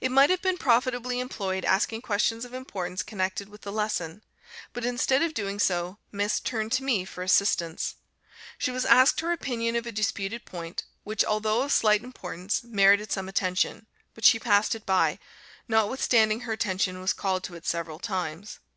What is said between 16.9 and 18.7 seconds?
was called to it several times.